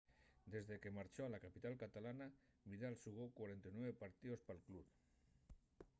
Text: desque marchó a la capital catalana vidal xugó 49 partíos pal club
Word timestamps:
desque 0.47 0.89
marchó 0.89 1.27
a 1.27 1.29
la 1.33 1.39
capital 1.45 1.77
catalana 1.83 2.27
vidal 2.71 2.95
xugó 3.03 3.25
49 3.39 3.93
partíos 4.01 4.39
pal 4.47 4.59
club 4.65 4.85